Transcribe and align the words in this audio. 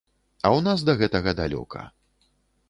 А 0.45 0.49
ў 0.49 0.59
нас 0.67 0.79
да 0.87 0.95
гэтага 1.01 1.35
далёка. 1.41 1.85